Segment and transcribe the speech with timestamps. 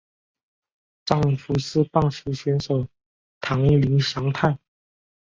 [1.05, 2.87] 丈夫是棒球选手
[3.39, 4.57] 堂林翔太。